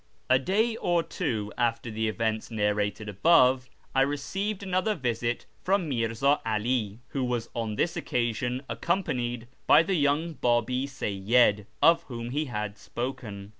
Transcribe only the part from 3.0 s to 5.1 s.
above I received another